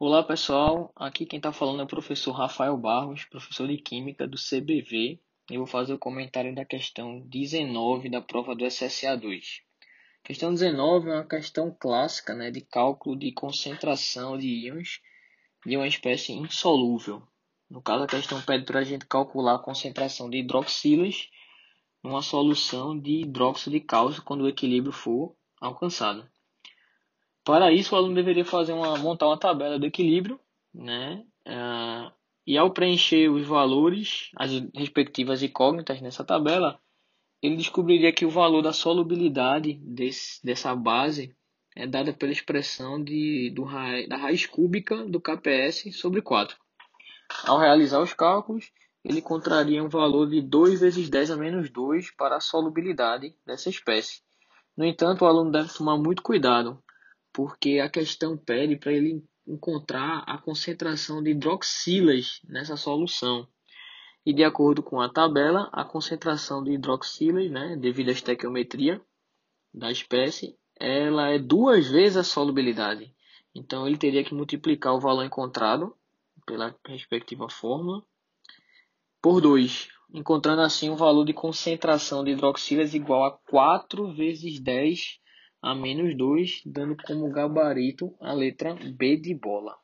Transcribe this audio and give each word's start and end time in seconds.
Olá 0.00 0.22
pessoal, 0.22 0.92
aqui 0.94 1.26
quem 1.26 1.38
está 1.38 1.52
falando 1.52 1.80
é 1.80 1.82
o 1.82 1.88
professor 1.88 2.30
Rafael 2.30 2.76
Barros, 2.76 3.24
professor 3.24 3.66
de 3.66 3.78
Química 3.78 4.28
do 4.28 4.36
CBV. 4.36 5.20
Eu 5.50 5.58
vou 5.58 5.66
fazer 5.66 5.92
o 5.92 5.98
comentário 5.98 6.54
da 6.54 6.64
questão 6.64 7.18
19 7.26 8.08
da 8.08 8.20
prova 8.20 8.54
do 8.54 8.64
SSA2. 8.64 9.62
Questão 10.22 10.52
19 10.54 11.10
é 11.10 11.14
uma 11.14 11.26
questão 11.26 11.76
clássica 11.76 12.32
né, 12.32 12.48
de 12.48 12.60
cálculo 12.60 13.18
de 13.18 13.32
concentração 13.32 14.38
de 14.38 14.46
íons 14.46 15.00
de 15.66 15.76
uma 15.76 15.88
espécie 15.88 16.32
insolúvel. 16.32 17.20
No 17.68 17.82
caso, 17.82 18.04
a 18.04 18.06
questão 18.06 18.40
pede 18.40 18.66
para 18.66 18.78
a 18.78 18.84
gente 18.84 19.04
calcular 19.04 19.56
a 19.56 19.62
concentração 19.64 20.30
de 20.30 20.38
hidroxilas 20.38 21.28
numa 22.04 22.22
solução 22.22 22.96
de 22.96 23.22
hidróxido 23.22 23.72
de 23.72 23.80
cálcio 23.80 24.22
quando 24.22 24.42
o 24.42 24.48
equilíbrio 24.48 24.92
for 24.92 25.34
alcançado. 25.60 26.24
Para 27.48 27.72
isso, 27.72 27.94
o 27.94 27.98
aluno 27.98 28.14
deveria 28.14 28.44
fazer 28.44 28.74
uma, 28.74 28.98
montar 28.98 29.26
uma 29.26 29.38
tabela 29.38 29.78
do 29.78 29.86
equilíbrio, 29.86 30.38
né? 30.74 31.24
Uh, 31.46 32.12
e 32.46 32.58
ao 32.58 32.70
preencher 32.70 33.30
os 33.30 33.46
valores, 33.46 34.28
as 34.36 34.50
respectivas 34.74 35.42
incógnitas 35.42 35.98
nessa 36.02 36.22
tabela, 36.22 36.78
ele 37.40 37.56
descobriria 37.56 38.12
que 38.12 38.26
o 38.26 38.30
valor 38.30 38.60
da 38.60 38.74
solubilidade 38.74 39.80
desse, 39.82 40.44
dessa 40.44 40.76
base 40.76 41.34
é 41.74 41.86
dada 41.86 42.12
pela 42.12 42.32
expressão 42.32 43.02
de, 43.02 43.50
do 43.56 43.64
da 44.06 44.18
raiz 44.18 44.44
cúbica 44.44 45.06
do 45.06 45.18
KPS 45.18 45.90
sobre 45.92 46.20
4. 46.20 46.54
Ao 47.46 47.58
realizar 47.58 48.02
os 48.02 48.12
cálculos, 48.12 48.70
ele 49.02 49.20
encontraria 49.20 49.82
um 49.82 49.88
valor 49.88 50.28
de 50.28 50.42
2 50.42 50.80
vezes 50.80 51.08
10 51.08 51.30
a 51.30 51.36
menos 51.38 51.70
2 51.70 52.10
para 52.10 52.36
a 52.36 52.40
solubilidade 52.40 53.34
dessa 53.46 53.70
espécie. 53.70 54.20
No 54.76 54.84
entanto, 54.84 55.24
o 55.24 55.26
aluno 55.26 55.50
deve 55.50 55.72
tomar 55.72 55.96
muito 55.96 56.22
cuidado 56.22 56.78
porque 57.38 57.78
a 57.78 57.88
questão 57.88 58.36
pede 58.36 58.74
para 58.74 58.92
ele 58.92 59.24
encontrar 59.46 60.24
a 60.26 60.38
concentração 60.38 61.22
de 61.22 61.30
hidroxilas 61.30 62.40
nessa 62.42 62.76
solução. 62.76 63.46
E 64.26 64.32
de 64.32 64.42
acordo 64.42 64.82
com 64.82 65.00
a 65.00 65.08
tabela, 65.08 65.70
a 65.72 65.84
concentração 65.84 66.64
de 66.64 66.72
hidroxilas, 66.72 67.48
né, 67.48 67.76
devido 67.76 68.08
à 68.08 68.10
estequiometria 68.10 69.00
da 69.72 69.88
espécie, 69.88 70.58
ela 70.80 71.28
é 71.28 71.38
duas 71.38 71.86
vezes 71.86 72.16
a 72.16 72.24
solubilidade. 72.24 73.14
Então 73.54 73.86
ele 73.86 73.96
teria 73.96 74.24
que 74.24 74.34
multiplicar 74.34 74.92
o 74.94 75.00
valor 75.00 75.24
encontrado 75.24 75.94
pela 76.44 76.74
respectiva 76.88 77.48
fórmula 77.48 78.02
por 79.22 79.40
2, 79.40 79.88
encontrando 80.12 80.62
assim 80.62 80.90
o 80.90 80.96
valor 80.96 81.24
de 81.24 81.32
concentração 81.32 82.24
de 82.24 82.32
hidroxilas 82.32 82.94
igual 82.94 83.26
a 83.26 83.30
4 83.30 84.12
vezes 84.12 84.58
10 84.58 85.20
a 85.60 85.74
menos 85.74 86.16
2, 86.16 86.62
dando 86.64 86.96
como 86.96 87.30
gabarito 87.30 88.14
a 88.20 88.34
letra 88.34 88.74
B 88.74 89.16
de 89.16 89.34
bola. 89.34 89.76